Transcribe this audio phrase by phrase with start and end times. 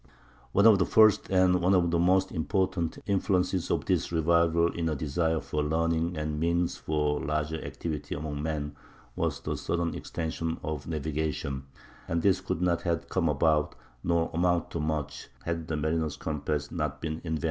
[0.51, 4.89] One of the first and one of the most important influences of this revival in
[4.89, 8.75] a desire for learning and the means for larger activity among men
[9.15, 11.65] was the sudden extension of navigation;
[12.07, 16.71] and this could not have come about, nor amounted to much, had the mariner's compass
[16.71, 17.39] not been invented.